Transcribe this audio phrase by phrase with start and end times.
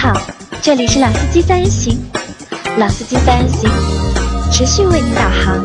[0.00, 0.18] 好，
[0.62, 2.00] 这里是老司机三人行，
[2.78, 3.70] 老司机三人行
[4.50, 5.62] 持续为您导航。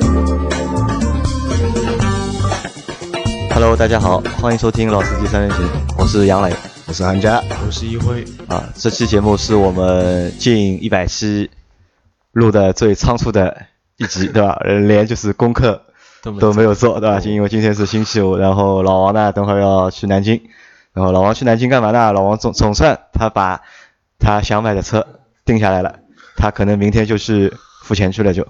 [3.54, 5.66] Hello，大家好，欢迎收听老司机三人行，
[5.98, 6.54] 我是杨磊
[6.86, 8.62] 我是韩佳，我是一辉，啊。
[8.76, 11.50] 这期节目是我们近一百期
[12.34, 13.56] 录的最仓促的
[13.96, 14.60] 一集，对吧？
[14.66, 15.82] 呃连就是功课
[16.42, 17.22] 都没有做，对吧？
[17.24, 20.42] 因为今天是星期五，然后老王呢，等会儿要去南京，
[20.92, 22.12] 然后老王去南京干嘛呢？
[22.12, 23.62] 老王总总算他把
[24.26, 25.06] 他想买的车
[25.46, 26.00] 定下来了，
[26.36, 28.48] 他可能明天就去付钱去了就。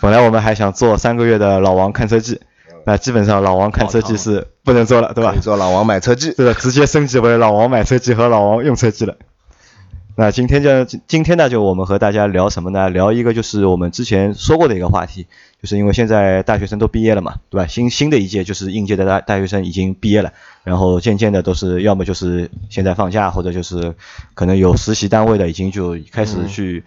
[0.00, 2.40] 本来我们还想做三个月的老王看车记，
[2.84, 5.34] 那基本上老王看车记是不能做了，对吧？
[5.42, 6.32] 做老王买车记。
[6.34, 9.16] 对的，直接升级为老王买车记和老王用车记了。
[10.18, 12.88] 那今天就今天呢，就我们和大家聊什么呢？
[12.88, 15.26] 聊一个就是我们之前说过的一个话题，
[15.60, 17.66] 就是因为现在大学生都毕业了嘛，对吧？
[17.66, 20.32] 新新的一届就是应届的大大学生已经毕业了，
[20.64, 23.94] 然后渐渐的都是要么就是现在放假，或者就是
[24.32, 26.82] 可能有实习单位的已经就开始去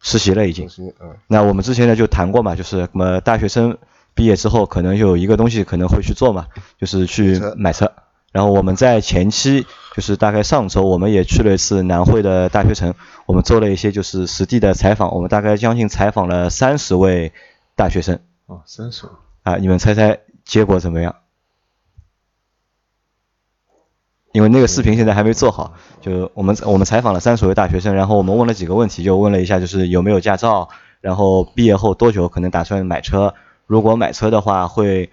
[0.00, 0.68] 实习了已经。
[0.78, 3.78] 嗯，那我们之前呢就谈过嘛，就是什么大学生
[4.12, 6.46] 毕业之后可能有一个东西可能会去做嘛，
[6.80, 7.92] 就是去买车买车。
[8.32, 12.94] 然后我们在前期就是大概上周我们也去了一次南汇的大学城，
[13.26, 17.32] 我们做了一些就是实地的采访，我们大概将近采访了三十位
[17.76, 21.14] 大学生哦，三十位，啊，你们猜猜结果怎么样？
[24.32, 30.70] 因为那个视频现在还没做好，就我们我们采访了三十位大学生，然后我们问了几个问题，就问了一下就是有没有驾照，
[31.02, 33.34] 然后毕业后多久可能打算买车，
[33.66, 35.10] 如果买车的话会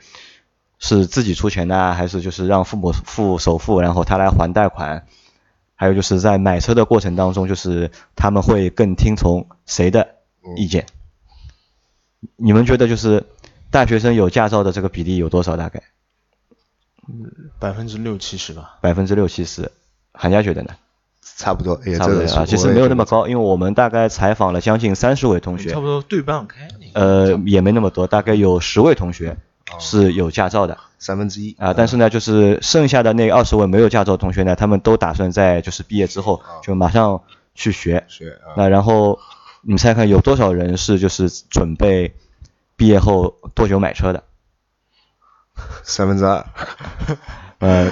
[0.79, 5.05] 是自己出钱呢，还是就是让父母付首付，然后他来还贷款？
[5.75, 10.15] 还有就是在买车的过程当中，就是他们会更听从谁的
[10.57, 10.85] 意见？
[12.35, 13.25] 你们觉得就是
[13.71, 15.55] 大学生有驾照的这个比例有多少？
[15.55, 15.83] 大概
[17.07, 18.77] 嗯百分之六七十吧。
[18.81, 19.71] 百分之六七十。
[20.11, 20.71] 韩家觉得呢？
[21.37, 26.67] 差不多，也差不多啊，其实没有那么高，因为我们大概采访了将近三十位同学差，不多对半开。
[26.93, 29.37] 呃，也没那么多，大概有十位同学哦
[29.77, 30.77] 是有驾照的。
[30.97, 31.55] 三分之一。
[31.59, 37.21] 啊，但是呢，就是剩下的那二十位没有驾照的同学呢，他们都打算在就是毕业之后哦就马上
[37.55, 39.19] 去学，学啊，那然后
[39.61, 42.13] 你们猜看有多少人是就是准备
[42.75, 44.23] 毕业后多久买车的？
[45.83, 46.45] 三分之二，
[47.59, 47.91] 呃，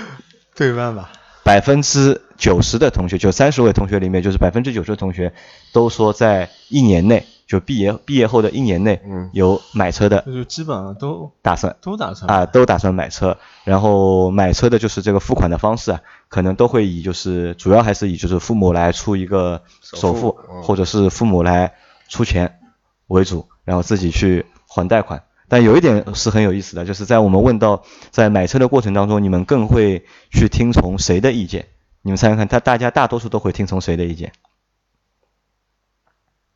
[0.55, 1.11] 对半吧。
[1.43, 5.33] 百分之九十的同学，就三十位同学里面，就是百分之九十的同学
[5.71, 13.37] 都说在一年内，就毕业毕业后的一年内，嗯有买车的就基本上都打算都打算啊，都打算买车。
[13.63, 21.73] 然后买车的就是这个付款的方式啊，可能都会以就是主要还是以就是父母来出一个首首付或者是父母来
[22.09, 22.59] 出钱
[23.07, 25.23] 为主，然后自己去还贷款。
[25.49, 31.67] 但有一点是很有意思的，就是在我们问到在买车的过程当中，你们更会去听从谁的意见？
[32.01, 34.33] 你们猜猜看，他大家大多数都会听从谁的意见？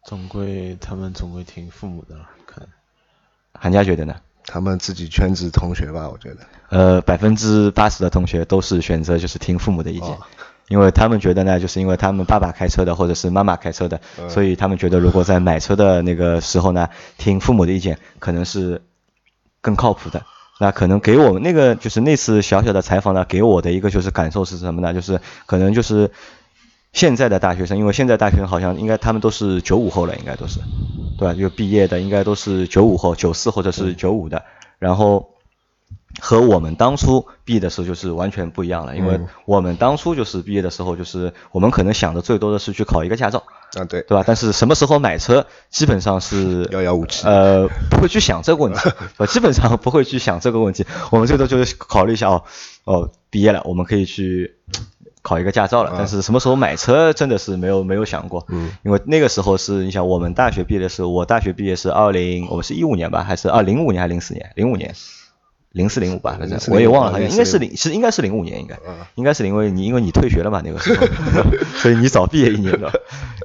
[0.04, 2.70] 总归他们总归听父母的了，可能。
[3.54, 4.16] 韩佳觉得呢？
[4.44, 6.38] 他们自己圈子同学吧，我觉得。
[6.70, 10.18] 呃，百分之八十的同学都是选择就是听父母的意见，哦
[10.68, 18.82] 因为他们觉得呢，就是因为他们爸爸开车的或者是妈妈开车的，嗯所以他们觉得如果在买车的那个时候呢，听父母的意见可能是
[19.60, 20.24] 更靠谱的。
[20.60, 24.94] 那可能给我们那个就是那次小小的采访呢，给我的一个就是感受是什么呢？
[24.94, 26.10] 就是可能就是
[26.94, 30.60] 现在的大学生，因为现在大学生好像应该他们都是九五后了，应该都是，
[31.18, 31.34] 对吧？
[31.34, 34.44] 就毕业的应该都是九五后、九四或者是九五的，
[34.78, 35.30] 然后
[36.20, 43.44] 和我们当初毕业的时候就是完全不一样了，因为嗯我们当初就是毕业的时候，就是我们可能想的最多的是去考一个驾照，
[43.76, 44.24] 啊，对，对吧？
[44.28, 50.86] 但是什么时候买车，基本上是遥遥无期呃，不会去想这个问题， 呃，基本上不会去想这个问题。
[51.10, 52.44] 我们最多就是考虑一下哦，
[52.84, 54.58] 哦，毕业了，我们可以去
[55.22, 55.92] 考一个驾照了。
[55.92, 58.46] 啊但是什么时候买车，真的是没有没有想过。
[58.50, 64.52] 嗯，因为那个时候是你想，我们大学毕业的时候，我大学毕业是二零，我们是一五年吧，还是二零五年还是零四年？
[64.56, 64.94] 零五年。
[65.72, 71.08] 零四零五吧，反正我也忘了，好像应该是零，是应该是零五年，应该嗯应该是因为你因为你退学了嘛那个时候，
[71.80, 72.92] 所以你早毕业一年了。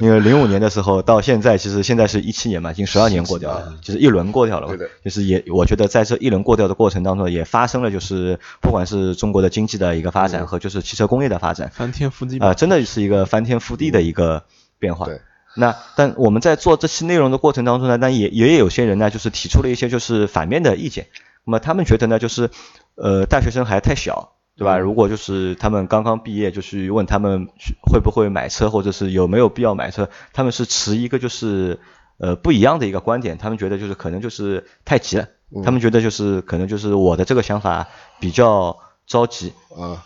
[0.00, 4.67] 因为零五年的时候到现在，其实现在是一七年嘛，已经十二年过掉了，就是一轮过掉了。
[4.69, 14.44] 对的就是也我觉得在这一轮过掉的过程当中，也发生了就是不管是中国的经济的一个发展和就是汽车工业的发展，翻天覆地啊、真的是一个翻天覆地的一个
[14.79, 15.06] 变化。
[15.06, 15.20] 对
[15.58, 21.06] 那但我们在做这期内容的过程当中呢，但也也有些人呢，就是提出了一些就是反面的意见。
[21.46, 22.50] 那么他们觉得呢，就是
[22.96, 24.78] 呃大学生还太小，对吧？
[24.78, 27.46] 如果就是他们刚刚毕业，就去问他们
[27.90, 31.78] 会不会买车，或者是有没有必要买车，他们是持一个就是
[32.19, 33.38] 呃不一样的一个观点。
[33.38, 35.28] 他们觉得就是可能就是太急了，
[35.62, 37.87] 他们觉得就是可能就是我的这个想法
[38.19, 38.76] 比较
[39.06, 40.02] 着急，啊，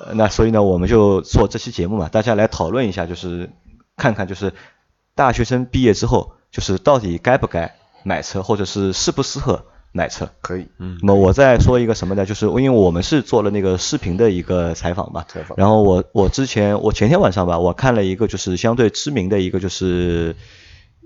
[0.00, 3.48] 呃，那所以呢，我们就做这期节目嘛，大家来讨论一下，就是
[3.96, 4.52] 看看就是
[5.14, 9.64] 大学生毕业之后，就是到底该不该买车，或者是适不适合
[9.96, 10.28] 买车。
[10.42, 12.26] 可以，嗯那么我再说一个什么呢？
[12.26, 20.34] 就是因为我们是做了那个视频的一个采访嘛，采访然后我我之前我前天晚上吧，我看了一个就是相对知名的一个就是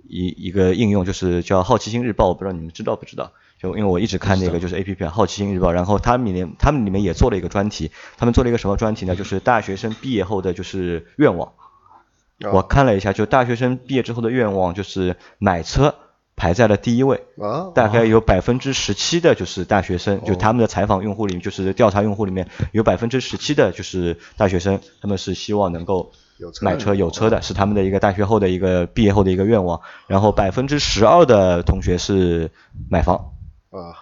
[0.08, 3.30] 一一个应用，就是叫好奇心日报，我不知道你们知道不知道？
[3.60, 9.14] 就因为我一直看那个就是 A P P 啊，好奇心日报，然后他们里面他们里面也做了一个专题，他们做了一个什么专题呢？
[9.14, 11.52] 就是大学生毕业后的就是愿望。
[12.52, 15.96] 我看了一下，就大学生毕业之后的愿望就是买车
[16.38, 26.12] 排在了第一位，啊，大概有百分之十七的就是大学生，就他们的采访用户里面，就是调查用户里面有百分之十七的就是大学生，他们是希望能够
[26.62, 29.80] 买车有车的，是他们的一个大学后的一个毕业后的一个愿望。
[30.06, 32.52] 然后百分之十二的同学是
[32.88, 33.16] 买房，
[33.70, 33.92] 啊，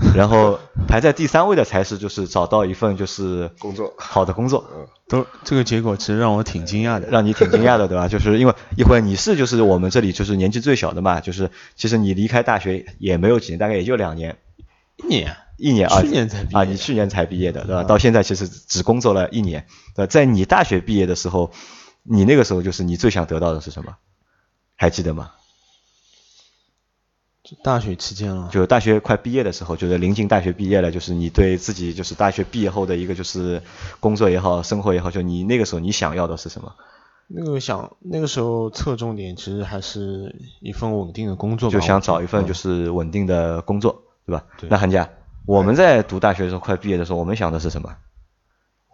[0.14, 4.64] 然后排在第三位的才是就是找到一份就是工作好的工作。
[5.08, 7.08] 都这个结果其实让我挺惊讶的。
[7.08, 8.06] 让你挺惊讶的，对吧？
[8.08, 14.36] 就是因为一会儿你是就是我们这里就是年纪最小的嘛，就是其实你离开大学也没有几年，大概也就两年，
[14.96, 17.82] 一年，一年啊，去年才毕业啊，你去年才毕业的，对吧？
[17.84, 19.66] 到现在其实只工作了一年，
[19.96, 20.06] 对吧？
[20.10, 21.50] 在你大学毕业的时候，
[22.02, 23.96] 你那个时候就是你最想得到的是什么？
[24.76, 25.32] 还记得吗？
[27.42, 33.62] 就大学期间了，就大学快毕业的时候，就是临近大学毕业了，就是你对自己就是大学毕业后的一个就是
[34.00, 36.74] 工作也好，生活也好，就你那个时候你想要的是什么？
[37.30, 44.44] 那个想那个时候侧重点其实还是一份稳定的工作吧，就想找一份就是稳定的工作，对吧？
[44.58, 45.10] 对那韩佳，
[45.46, 47.94] 我们在读大学的时候，快毕业的时候，我们想的是什么？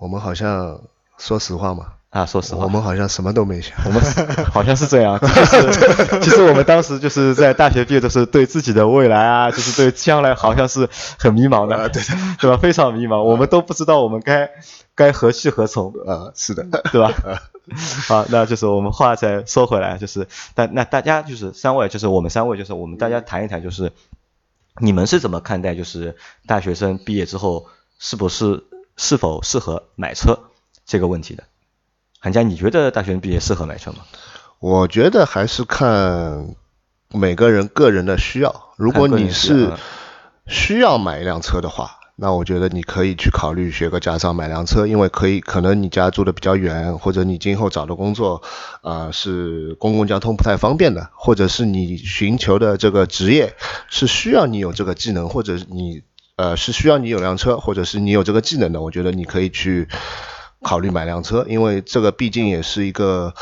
[0.00, 0.82] 我们好像
[1.16, 3.76] 说实话嘛，啊，说实话，我们好像什么都没想。
[3.84, 4.00] 我们
[4.52, 5.26] 好像是这样，就
[5.72, 10.88] 是其实我们当时就是在大学毕业的时候，对自己的未来啊， 就是对将来好像是
[11.18, 12.00] 很迷茫的，对
[12.38, 12.56] 对吧？
[12.56, 14.48] 非常迷茫，我们都不知道我们该
[14.94, 17.12] 该何去何从，啊，是的，对吧？
[18.06, 23.90] 好，那就是我们话再说回来，就是但那大家就是三位，就是我们三位，就是我们大家谈一谈，就是
[24.78, 26.14] 你们是怎么看待就是
[26.46, 27.66] 大学生毕业之后
[27.98, 28.62] 是不是
[28.96, 30.38] 是否适合买车
[30.86, 31.42] 这个问题的？
[32.24, 33.98] 韩佳，你觉得大学生毕业适合买车吗？
[34.58, 36.54] 我觉得还是看
[37.12, 38.72] 每个人个人的需要。
[38.78, 39.70] 如果你是
[40.46, 48.40] 需要买一辆车的话，那我觉得你可以去考虑学个驾照买辆车，因为可以可能你家住的比较远，或者你今后找的工作，
[48.80, 53.54] 呃是公共交通不太方便的，或者是你寻求的这个职业
[53.90, 56.00] 是需要你有这个技能，或者你
[56.36, 59.88] 呃是需要你有辆车，或者是你有这个技能的，我觉得你可以去
[60.64, 63.32] 考虑买辆车，因为这个毕竟也是一个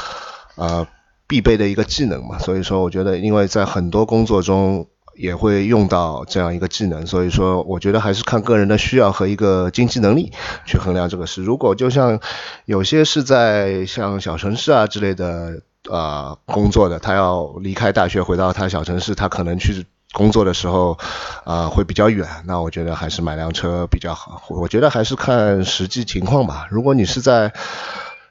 [0.57, 0.87] 呃
[1.27, 2.39] 必备的一个技能嘛。
[2.39, 4.87] 所以说，我觉得因为在很多工作中
[5.17, 10.33] 也会用到这样一个技能，所以说我觉得还是看个人的需要和一个经济能力
[10.67, 11.43] 去衡量这个事。
[11.43, 12.21] 如果就像
[12.67, 19.87] 有些是在像小城市啊之类的呃工作的，他要离开大学回到他小城市，他可能去。
[20.13, 20.99] 工作的时候，
[21.45, 24.43] 啊、会比较远，那我觉得还是买辆车比较好。
[24.49, 26.67] 我觉得还是看实际情况吧。
[26.71, 27.53] 如果你是在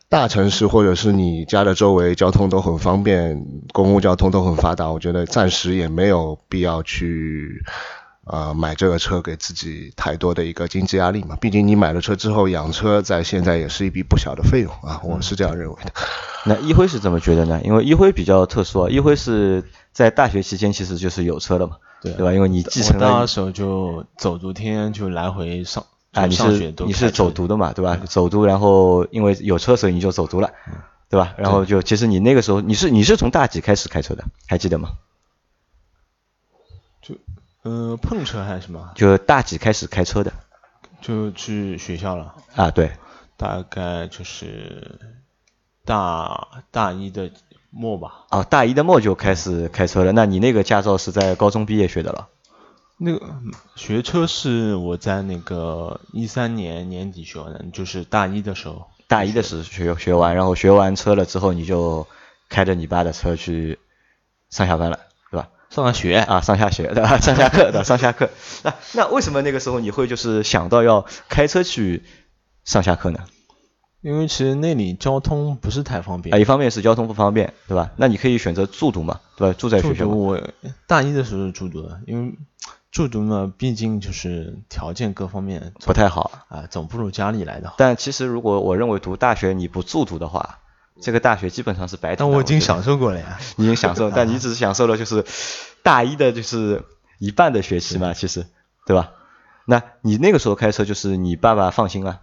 [0.10, 7.64] 大城市，或者是你家的周围交通都很方便，公共交通都很发达，我觉得暂时也没有必要去
[8.26, 11.38] 呃买这个车给自己太多的一个经济压力嘛。
[11.40, 15.92] 毕竟你买了车之后养车，在现在也是一笔不小的费用啊，我是这样认为的。
[16.44, 17.62] 那一辉是怎么觉得呢？
[17.64, 22.34] 因为一辉比较特殊啊，一辉是在大学期间其实就是有车的嘛，对对吧？
[22.34, 27.98] 因为你继承的时候就走读天就来回上啊，你是你是走读的嘛，对吧？
[28.08, 30.52] 走读，然后因为有车，所以你就走读了，
[31.10, 31.34] 对吧？
[31.38, 34.92] 然后就其实你那个时候你是你是从大几开始开车的，还记得吗？
[37.02, 37.16] 就
[37.64, 40.32] 呃碰车还是什么，就大几开始开车的
[41.02, 42.72] 就去学校了，啊？
[42.72, 42.92] 对，
[43.38, 45.00] 大概就是
[45.84, 47.32] 大大一的
[47.72, 48.26] 末吧。
[48.30, 50.12] 啊，大一的末就开始开车了。
[50.12, 52.28] 那你那个驾照是在高中毕业学的了？
[52.98, 58.86] 那个嗯学车是我在那个一三年年底学完的，就是大一的时候。
[59.08, 62.08] 大一的时候学学完，然后学完车了之后，你就
[62.48, 63.80] 开着你爸的车去
[64.50, 65.00] 上下班了，
[65.32, 65.50] 对吧？
[65.70, 67.18] 上上学啊，上下学对吧？
[67.20, 68.30] 上下课的上下课。
[68.64, 72.04] 那那为什么那个时候你会就是想到要开车去
[72.64, 73.20] 上下课呢？
[74.02, 76.40] 因为其实那里交通不是太方便啊，。
[76.40, 77.92] 一方面是交通不方便，对吧？
[77.98, 79.56] 那你可以选择住读嘛，对吧？
[79.58, 80.06] 住在学校。
[80.06, 80.42] 住读我
[80.88, 82.34] 大一的时候是住读的，因为
[82.92, 86.32] 住读嘛，毕竟就是条件各方面不太好。
[86.50, 87.76] 啊，总不如家里来的好。
[87.78, 90.60] 但其实如果我认为读大学你不住读的话，
[91.00, 92.26] 这个大学基本上是白读的。
[92.26, 93.40] 但我已经享受过了呀。
[93.56, 95.24] 你已经享受，但你只是享受了就是
[95.84, 96.84] 大一的就是
[97.20, 98.48] 一半的学期嘛，其实
[98.88, 99.12] 对吧？
[99.66, 102.22] 那你那个时候开车就是你爸爸放心了，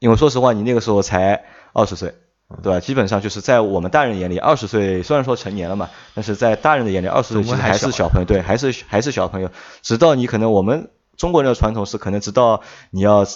[0.00, 2.14] 因为说实话你那个时候才二十岁，
[2.62, 2.80] 对吧？
[2.80, 9.50] 基本上就是在我们大人眼里，二十岁虽然说成年了嘛，但是在大人的眼里，二十岁其实还是小朋友，对，还是还是小朋友。
[9.82, 13.26] 直到你可能我们中国人的传统是，可能直到你要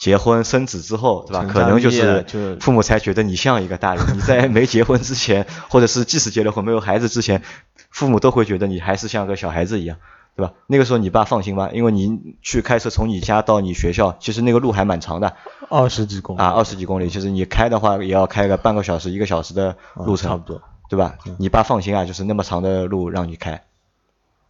[0.00, 1.46] 结婚生子之后，对吧？
[1.48, 2.24] 可能就是
[2.58, 4.04] 父母才觉得你像一个大人。
[4.14, 7.42] 你在没结婚之前，或者是即使结了婚没有孩子之前，
[7.90, 9.98] 父母都会觉得你还是像个小孩子一样。
[10.36, 10.52] 对吧？
[10.66, 11.70] 那个时候你爸放心吗？
[11.72, 15.36] 因为你去开车从你家到你学校，其实那个路还蛮长的，
[15.70, 17.08] 二十几公里啊，二十几公里。
[17.08, 21.16] 其实你开的话也要开个半个小时、一个小时的路程，差不多，对吧？
[21.38, 23.62] 你爸放心啊，就是那么长的路让你开。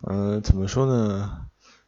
[0.07, 1.31] 嗯，怎么说呢？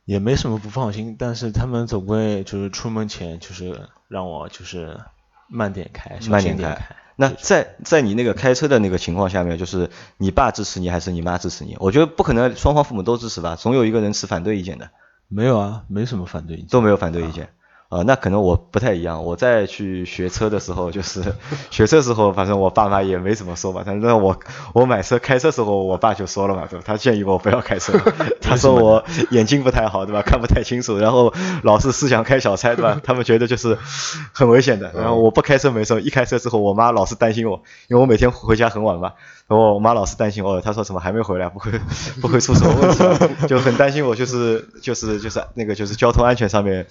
[0.05, 5.00] 也没什么不放心，但是他们总归就是出门前就是让我就是
[5.49, 6.97] 慢点开，慢点开。
[7.16, 11.76] 那在在你那个开车的那个情况下面，就是你爸支持你还是你妈支持你？
[11.80, 14.90] 我觉得不可能双方父母都支持吧，总有一个人持反对意见的。
[15.28, 17.44] 没有啊，没什么反对意见，都没有反对意见。
[17.44, 17.50] 啊，
[18.05, 19.25] 那可能我不太一样。
[19.25, 21.23] 我在去学车的时候，就是
[21.71, 23.83] 学车时候，反正我爸妈也没怎么说吧。
[23.87, 24.38] 反正我
[24.75, 26.85] 我买车开车时候，我爸就说了嘛，对吧？
[26.87, 27.93] 他建议我不要开车，
[28.40, 30.23] 他说我眼睛不太好，对吧？
[30.23, 33.00] 看不太清楚，然后老是思想开小差，对吧？
[33.02, 33.78] 他们觉得就是
[34.33, 34.93] 很危险的。
[34.95, 39.12] 然后我不开车没事，一开车之后，我妈老是担心我，因为我每天回家很晚嘛。
[39.49, 41.49] 然后我妈老是担心我，她说怎么还没回来？
[41.49, 41.71] 不会
[42.21, 43.47] 不会出什么问题？
[43.47, 46.85] 就很担心我，就是就是就是那个就是交通安全上面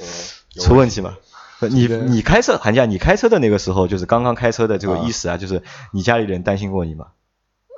[0.59, 1.15] 出问题吗。
[1.59, 7.07] 你你开车，寒假你开车的那个时候，就是刚刚开车的这个意思啊，就是你家里人担心过你吗？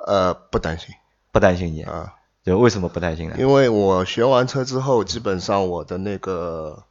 [0.06, 0.94] 呃，不担心，
[1.32, 2.14] 不担心你啊？
[2.44, 3.36] 就为什么不担心呢？
[3.38, 6.84] 因为我学完车之后，基本上我的那个。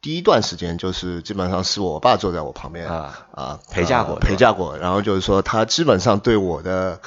[0.00, 7.00] 第一段时间就是基本上是我爸坐在我旁边啊啊陪驾过陪驾过，然后就是说他基本上对我的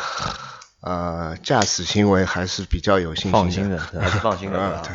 [0.81, 4.81] 呃驾驶行为还是比较有信心放心的，还是放心的 啊。
[4.83, 4.91] 对，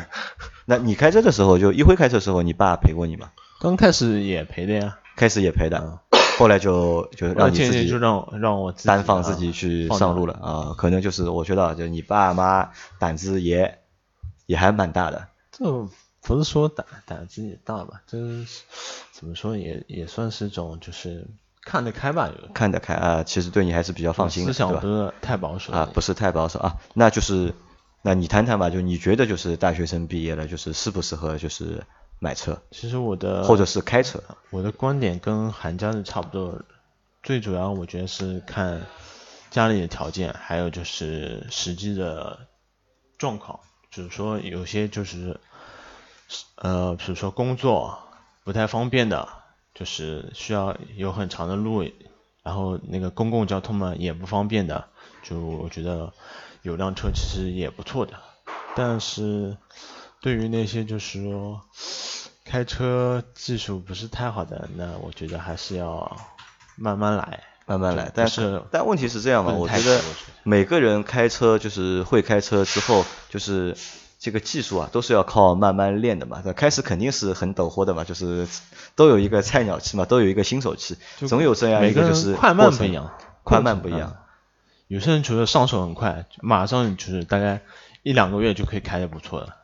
[0.69, 3.31] 那你开车的时候就一辉开车的时候，你爸陪过你吗？
[3.61, 5.99] 刚开始也陪的呀，开始也陪的，
[6.37, 10.75] 后来就就让你自己就让让我单放自己去上路了啊。
[10.77, 12.69] 可能就是我觉得就你爸妈
[12.99, 13.79] 胆子也
[14.45, 15.29] 也还蛮大的。
[15.51, 15.87] 这。
[16.19, 18.45] 不是说胆胆子也大吧，就是
[19.13, 21.25] 怎么说也也算是种就是
[21.61, 27.53] 看得开吧，看得开啊，其实对你还是比较放心的，思想不是太保守啊，不是太保守啊，那就是
[28.01, 31.83] 那你谈谈吧，就你觉得就是大学生毕业了，就是适不适合就是
[32.19, 32.61] 买车？
[32.71, 36.61] 其实我的或者是开车，我的观点跟韩家的差不多，
[37.23, 38.85] 最主要我觉得是看
[39.49, 42.47] 家里的条件，还有就是实际的
[43.17, 43.59] 状况，
[43.91, 45.39] 就是说有些就是。
[46.55, 47.97] 呃，比如说工作
[48.43, 49.29] 不太方便的，
[49.73, 51.89] 就是需要有很长的路，
[52.43, 54.89] 然后那个公共交通嘛也不方便的，
[55.23, 56.11] 就我觉得
[56.61, 58.13] 有辆车其实也不错的。
[58.75, 59.57] 但是
[60.21, 61.61] 对于那些就是说
[62.45, 66.17] 开车技术不是太好的，那我觉得还是要
[66.75, 68.11] 慢慢来，慢慢来。
[68.13, 70.01] 但是但问题是这样嘛，我觉得
[70.43, 73.75] 每个人开车就是会开车之后就是。
[74.19, 76.41] 这个技术啊，都是要靠慢慢练的嘛。
[76.55, 78.47] 开始肯定是很陡坡的嘛，就是
[78.95, 80.97] 都有一个菜鸟期嘛，都有一个新手期，
[81.27, 83.11] 总有这样一个就是快慢不一样，
[83.43, 84.15] 快慢不一样。
[84.87, 87.61] 有些人觉得上手很快，马上就是大概
[88.03, 89.55] 一两个月就可以开的不错了。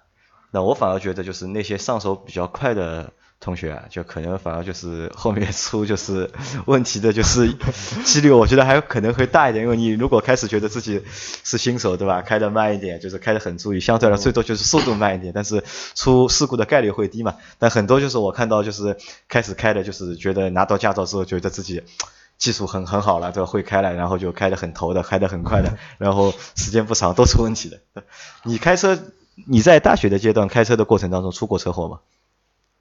[0.52, 3.12] 那我反而觉得就是那些上手比较快的。
[3.40, 6.32] 同学啊，就可能反而就是后面出就是
[6.66, 7.54] 问题的，就是
[8.06, 9.66] 几率，我觉得还可能会大一点。
[9.66, 11.04] 因为你如果开始觉得自己
[11.44, 12.22] 是新手，对吧？
[12.22, 15.62] 开的慢一点，就是开的很注意，相对来说最多就是速度慢一点，但是
[15.94, 17.36] 出事故的概率会低嘛。
[17.60, 18.96] 但很多就是我看到就是
[19.28, 21.84] 开始开的，就是觉得拿到驾照之后觉得自己
[22.38, 23.50] 技术很很好了，对吧？
[23.50, 27.80] 会开了，然后就开得很头的，开得很快的， 然后时间不长都出问题的。
[28.44, 29.00] 你开车，
[29.48, 32.00] 你在大学的阶段开车的过程当中出过车祸吗？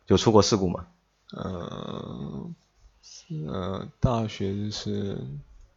[0.09, 0.87] 有出过事故吗？
[1.35, 2.55] 嗯，
[3.49, 5.17] 呃，大学是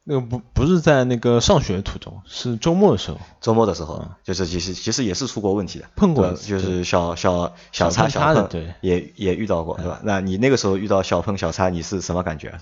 [0.03, 3.19] 那个不不是在那个上学途中，是周末的时候。
[3.39, 10.01] 周末的时候，就是其实其实也是出过问题的，碰过，就是小小小擦小碰，对，也也遇到过，对吧？
[10.03, 12.59] 那你那个时候遇到小碰小擦，你是什么感觉？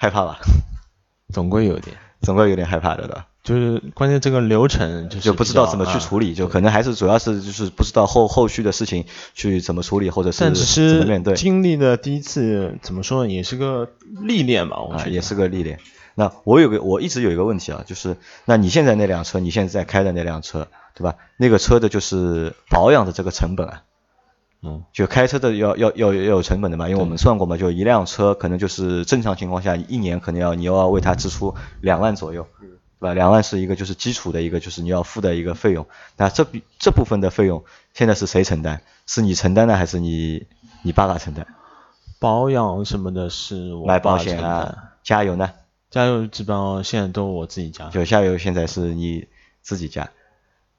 [0.00, 0.38] 害怕吧？
[1.30, 3.26] 总归有点，总归有点害怕的，对吧？
[3.42, 9.04] 就是关键这个流程就就不知道怎么去处理，就可能还是主要是就是不知道后后续的事情
[9.34, 11.34] 去怎么处理，或者是怎么面对。
[11.34, 13.90] 经历的第一次怎么说呢，也是个
[14.22, 15.78] 历练吧，我觉得也是个历练。
[16.14, 18.16] 那我有个我一直有一个问题啊，就是
[18.46, 21.16] 那你现在那辆车，你现在在开的那辆车，对吧？
[21.36, 23.82] 那个车的就是保养的这个成本啊，
[24.62, 32.46] 嗯，就开车的要要要要有成本的嘛，因为我们算过嘛，就一辆车可能就是正常情况下一年可能要你要为它支出两万左右。
[33.00, 33.14] 对吧？
[33.14, 35.86] 两万是一个就是基础的一个就是你要付的一个费用，
[36.18, 37.64] 那这笔这部分的费用
[37.94, 38.82] 现在是谁承担？
[39.06, 40.46] 是你承担的还是你
[40.82, 41.46] 你爸爸承担？
[42.18, 45.50] 保养什么的是我买保险啊，加油呢？
[45.88, 47.88] 加油基本上现在都我自己加。
[47.88, 49.28] 就加油现在是你
[49.62, 50.10] 自己加。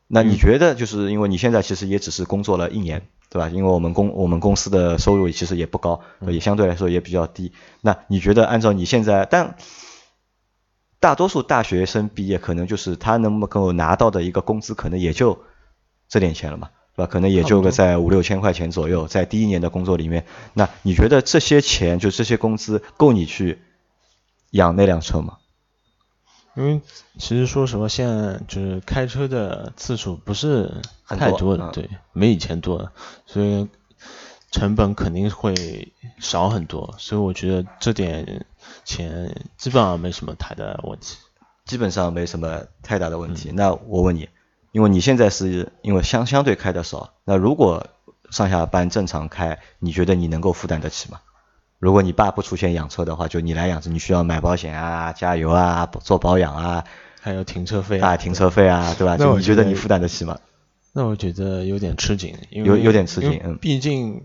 [0.05, 3.47] 那你觉得就是因为你现在其实也只是工作了一年，对吧？
[3.47, 7.53] 因为我们公我们公司的收入其实也不高，也相对来说也比较低。
[7.79, 9.55] 那你觉得按照你现在，但
[10.99, 15.39] 大多数大学生毕业可能就是他能够拿到的一个工资可能也就
[16.09, 17.09] 这点钱了嘛，对吧？
[17.09, 23.59] 可能也就个在五六千块钱左右，在第一年的工作里面，那你觉得这些钱就这些工资够你去
[24.49, 25.37] 养那辆车吗？
[26.55, 26.81] 因为
[27.17, 32.91] 其实说实话，现在就是开车的次数不是太多了，对，没以前多了，
[33.25, 33.69] 所以
[34.51, 38.45] 成本肯定会少很多，所以我觉得这点
[38.83, 41.17] 钱基本上没什么太大的问题，
[41.63, 43.51] 基本上没什么太大的问题。
[43.53, 44.27] 那我问你，
[44.73, 47.87] 因为你现在是因为相相对开的少，那如果
[48.29, 51.21] 上下班正常开，你觉得你能够负担得起吗？
[51.81, 56.83] 如果你爸不出钱养车的话，就你来养车，你需要买保险啊、加油啊、做保养啊，
[57.19, 59.17] 还有停车费啊、停车费啊，对吧？
[59.17, 60.37] 就你觉得你负担得起吗？
[60.93, 64.21] 那我觉得有点吃紧，有有点吃紧，嗯，毕竟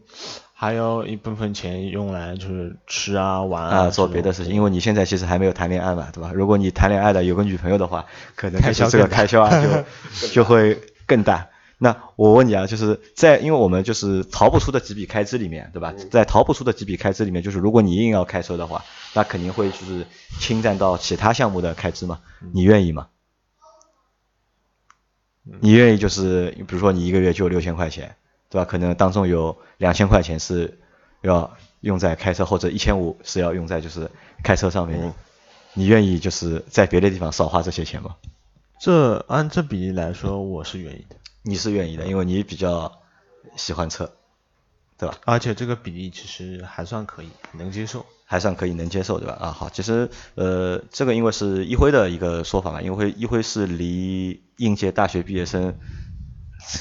[0.52, 4.52] 还有一部分钱用来就是吃啊、玩啊、做别的事情。
[4.52, 6.32] 因为你现在其实还没有谈恋爱嘛，对吧？
[6.34, 9.50] 如果你谈恋爱的有个女朋友的话，可能就是这个开销啊
[10.20, 11.46] 就就会更大。
[11.78, 15.92] 那我问你啊，就是在因为我们就是逃不出的几笔开支里面，对吧？
[16.11, 20.06] 在逃不出的几笔开支里面，就是如果你硬要开车的话，那肯定会就是
[20.40, 22.21] 侵占到其他项目的开支嘛。
[22.52, 23.09] 你愿意吗？
[25.61, 28.16] 你愿意就是比如说你一个月就六千块钱，
[28.49, 28.64] 对吧？
[28.64, 30.78] 可能当中有两千块钱是
[31.21, 34.11] 要用在开车，或者一千五是要用在就是
[34.42, 35.12] 开车上面。
[35.75, 38.16] 你愿意就是在别的地方少花这些钱吗？
[38.80, 41.16] 这按这比例来说，我是愿意的。
[41.49, 42.91] 你是愿意的，因为你比较
[43.55, 44.11] 喜欢车，
[44.99, 45.17] 对吧？
[45.25, 49.39] 而且这个比例其实还算可以，能接受，还算可以能接受，对吧？
[49.41, 55.73] 啊，好，其实呃，这个因为是一辉的一个说法嘛，因为一辉是离应届大学毕业生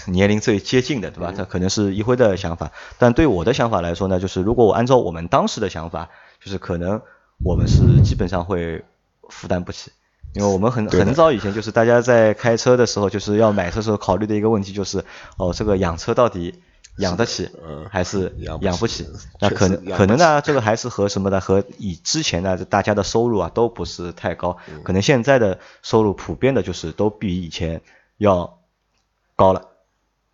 [0.08, 1.32] 年龄最接近的，对吧？
[1.32, 6.10] 他可能是一辉的想法，但对我的想法来说呢，就是如果我按照我们当时的想法，
[6.44, 7.00] 就是可能
[7.44, 8.84] 我们是基本上会
[9.30, 9.92] 负担不起。
[10.36, 15.04] 因为我们很很早以前就是大家在开车的时候，就是要买车时候考虑的一个问题就是，
[15.38, 16.62] 哦，这个养车到底
[16.98, 17.50] 养得起
[17.90, 19.08] 还是养不起？
[19.40, 27.82] 那可能可能呢，这个还是和什么的和以之前呢大家的收入啊都不是太高，可能现在的收入普遍的就是都比以前
[28.18, 28.60] 要
[29.38, 29.75] 高了。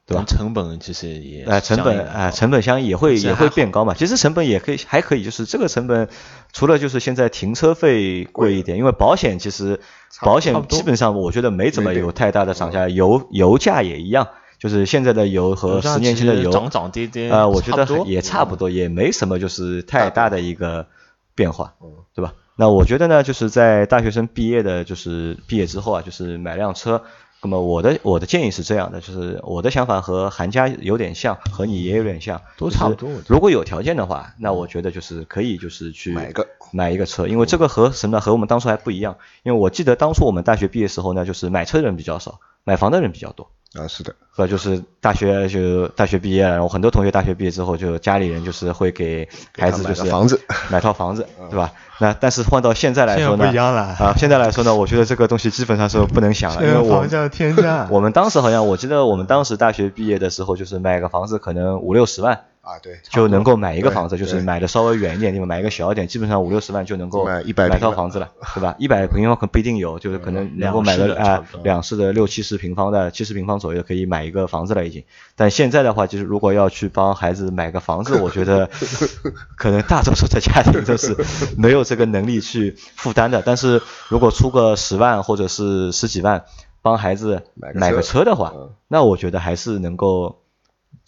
[0.06, 0.26] 对吧？
[0.28, 3.94] 成本其实也，哎，成本哎，成本相应也会也会变高嘛。
[3.94, 6.10] 其实成本也可以还可以，就是这个成本，
[6.52, 9.80] 除了就是现在停车费贵一点，因为保险其实
[10.22, 14.28] 保险基本上我觉得没怎么有太大的涨价，油油价也一样，
[14.60, 20.88] 就是现在的油和十年前的油涨涨跌跌啊，我觉得也差不多，也没什么就是太大的一个
[21.36, 21.76] 变化，
[22.14, 22.34] 对吧？
[22.58, 27.04] 那我觉得呢，就是在大学生毕业的，就是毕业之后啊，就是买辆车。
[27.44, 33.10] 那么我的我的建议是这样的，就是我的想法和韩家有点像，和你也有点像，都差不多。
[33.28, 38.22] 如果有条件的话，那我觉得就是可以就是去买一个买一个车，因为这个和什么呢？
[38.22, 39.18] 和我们当初还不一样。
[39.44, 43.50] 因为我记得当初我们大学毕业时候呢，就是买车的人比较少，买房的人比较多。
[43.74, 44.46] 啊，是的，和？
[44.46, 51.72] 就是大学就大学毕业，然后很多同学大学毕业之后，就家里人就是会给孩子就是房子，买套房子，对吧？
[51.98, 54.14] 那但是换到现在来说呢，不一样了啊！
[54.18, 57.88] 现在来说呢，我觉得这个东西基本上是不能想了，因为房价天价。
[57.90, 62.42] 我们当时好像我记得我们当时大学毕业的时候，就是买个房子可能五六十万。
[62.62, 68.76] 啊，对，就能够买一个房子，就是买的稍微远一点地方，买一个小一点，基本上五六十万就能够买买套房子了，对吧？
[68.78, 75.04] 一百平方可不一定有，就是可能能够买个啊两室的六七十平方的，七十平方左右可以买一个房子了已经。
[75.36, 78.70] 但现在的话，就是如果要去帮孩子买个房子，我觉得
[79.58, 81.18] 可能大多数的家庭都是
[81.58, 83.42] 没有这个能力去负担的。
[83.44, 86.44] 但是如果出个十万或者是十几万
[86.84, 88.54] 帮孩子买个车的话，
[88.88, 90.41] 那我觉得还是能够。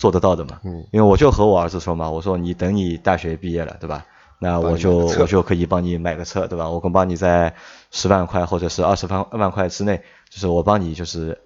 [0.04, 4.06] 做得到的嘛，嗯，因为我就和我儿子说嘛，我说你等你大学毕业了，对吧？
[4.38, 6.70] 那我就我就可以帮你买个车，对吧？
[6.70, 7.54] 我可帮你在
[7.90, 11.40] 十万块或者是二十万万块之内，就是我帮你就是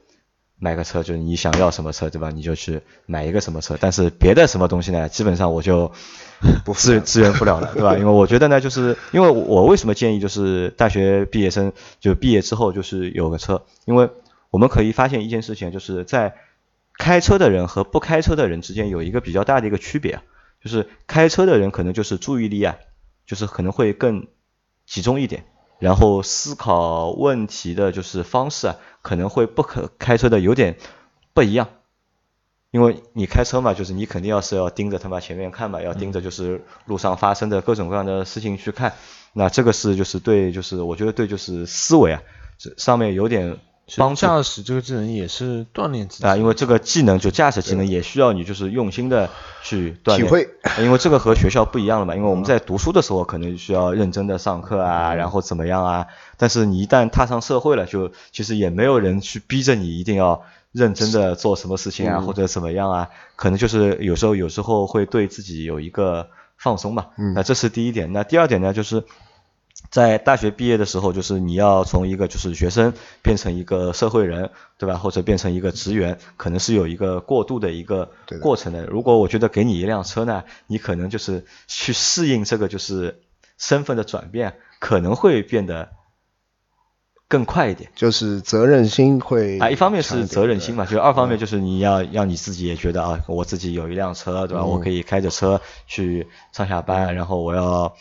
[0.58, 2.32] 买个车，就是你想要什么车，对吧？
[2.32, 3.78] 你就去买一个什么车。
[3.80, 5.92] 但是别的什么东西呢，基本上我就
[6.66, 7.96] 不支支援不了了，对吧？
[8.00, 14.10] 因为我觉得呢，就是因为我为什么建议就是大学毕业生就毕业之后就是有个车，因为
[14.50, 16.34] 我们可以发现一件事情，就是在。
[16.98, 20.24] 开车的人和不开车的人之间有一个比较大的一个区别啊，
[20.64, 22.76] 就是开车的人可能就是注意力啊，
[23.26, 24.28] 就是可能会更
[24.86, 25.46] 集中一点，
[25.80, 30.78] 然后思考问题的就是方式啊，可能会不可开车的有点
[31.34, 31.70] 不一样，
[32.72, 38.94] 因为你开车嘛，就是你肯定要是要盯着他妈前面看嘛，要盯着就是路上发生的各种各样的事情去看。
[39.34, 42.24] 那这个是就是对，就是我觉得对，就是思维啊，
[42.58, 43.60] 这上面有点
[43.96, 44.14] 帮。
[44.16, 49.30] 驾驶这个技能也是锻炼自己啊，因为这个技能就驾驶技能也需要你就是用心的
[49.64, 50.20] 去锻炼。
[50.20, 50.50] 体会。
[50.80, 60.44] 因为这个和学校不一样了嘛，因为我们在读书的时候可能需要认真的上课啊，然后怎么样啊，但是你一旦踏上社会了，就其实也没有人去逼着你一定要。
[60.74, 63.08] 认真的做什么事情啊，或者怎么样啊？
[63.36, 67.08] 可能就是有时候有时候会对自己有一个放松吧。
[67.34, 68.14] 那这是第一点。
[68.14, 69.04] 那第二点呢，就是
[69.90, 74.98] 在大学毕业的时候，就是你要从一个就是学生变成一个社会人，对吧？
[74.98, 78.12] 或者变成一个职员，可能是有一个过渡的一个
[78.42, 78.86] 过程的。
[78.86, 83.22] 如果我觉得给你一辆车呢，你可能就是去适应这个就是
[83.58, 85.90] 身份的转变，可能会变得。
[87.30, 94.64] 更快一点，就是责任心会啊，一方面是责任心嘛，就二方面就是你要让你自己也觉得啊，我自己有一辆车，对吧？
[94.64, 97.94] 我可以开着车去上下班，然后我要。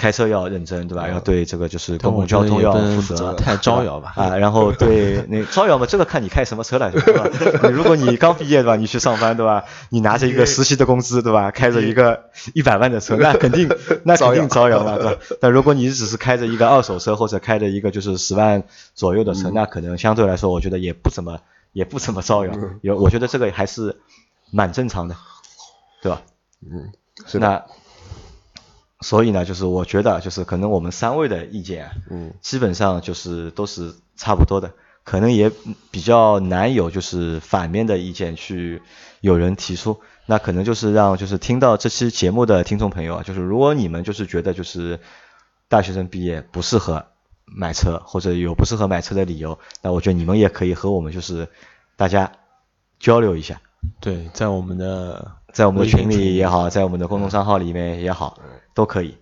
[0.00, 1.06] 开车要认真，对吧？
[1.08, 3.34] 要对这个就是公共交通要负责。
[3.34, 4.14] 太招摇吧？
[4.16, 7.28] 啊，然后对那招摇嘛，这个看你开什么车了，对吧？
[7.68, 8.76] 如果你刚毕业，对吧？
[8.76, 9.64] 你去上班，对吧？
[9.90, 11.50] 你拿着一个实习的工资，对吧？
[11.50, 13.68] 开着一个一百万的车， 那肯定
[14.04, 15.20] 那肯定招摇嘛，对吧？
[15.38, 18.62] 但如果你只是开着一个二手车，或者开着一个就是十万
[18.94, 21.40] 左右的车，那可能相对来说，我觉得也不怎么
[21.74, 22.52] 也不怎么招摇。
[22.80, 24.00] 有，我觉得这个还是
[24.50, 25.16] 蛮正常的，
[26.02, 26.22] 对吧？
[26.62, 26.90] 嗯，
[27.26, 27.62] 是那。
[29.00, 34.72] 所以呢，就是我觉得，就是可能我们三位的意见，嗯，基本上就是都是差不多的，
[35.04, 35.50] 可能也
[35.90, 38.82] 比较难有就是反面的意见去
[39.20, 40.00] 有人提出。
[40.26, 45.00] 那可能就是让就是听到这期节目的听众朋友啊，就是如果你们就是觉得就是
[45.68, 47.06] 大学生毕业不适合
[47.46, 51.48] 买车，或者有不适合买车的理由，那我觉得你们也可以和我们就是
[51.96, 52.32] 大家
[53.00, 53.60] 交流一下。
[54.00, 58.38] 对，在我们的在我们的群里也好，在我们的公众账号里面也好。
[58.72, 59.16] 都可以，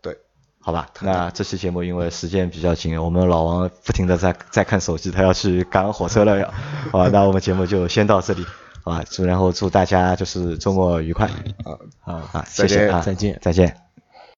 [0.00, 0.16] 对，
[0.60, 0.88] 好吧。
[1.00, 6.46] 那这期节目因为时间比较紧，我们老王不停的在在看手机，他要去赶火车了要。
[6.92, 8.46] 好吧，那我们节目就先到这里，
[8.84, 9.04] 好吧。
[9.10, 11.26] 祝然后祝大家就是周末愉快。
[11.26, 11.74] 啊
[12.04, 13.87] 啊啊，谢谢啊，再见，再见。